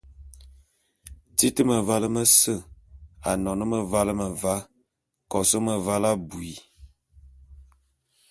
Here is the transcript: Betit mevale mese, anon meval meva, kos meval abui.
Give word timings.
Betit 1.29 1.57
mevale 1.67 2.07
mese, 2.15 2.55
anon 3.29 3.61
meval 3.71 4.09
meva, 4.19 4.55
kos 5.31 5.51
meval 5.65 6.03
abui. 6.11 6.53